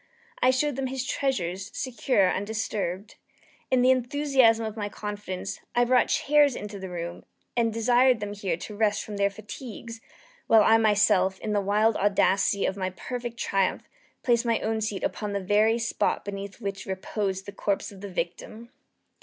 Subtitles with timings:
[0.41, 3.17] I showed them his treasures, secure, undisturbed.
[3.69, 7.23] In the enthusiasm of my confidence, I brought chairs into the room,
[7.55, 10.01] and desired them here to rest from their fatigues,
[10.47, 13.83] while I myself, in the wild audacity of my perfect triumph,
[14.23, 18.09] placed my own seat upon the very spot beneath which reposed the corpse of the
[18.09, 18.71] victim.